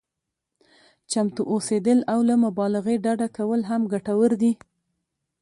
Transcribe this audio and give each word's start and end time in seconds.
چمتو 1.11 1.41
اوسېدل 1.53 1.99
او 2.13 2.19
له 2.29 2.35
مبالغې 2.45 2.95
ډډه 3.03 3.27
کول 3.37 3.61
هم 3.69 3.81
ګټور 3.93 4.31
دي. 4.41 4.51